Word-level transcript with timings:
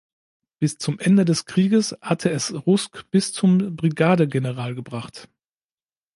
Bis 0.57 0.79
zum 0.79 0.97
Ende 0.97 1.25
des 1.25 1.45
Krieges 1.45 1.95
hatte 2.01 2.31
es 2.31 2.51
Rusk 2.65 3.03
bis 3.11 3.33
zum 3.33 3.75
Brigadegeneral 3.75 4.73
gebracht. 4.73 5.29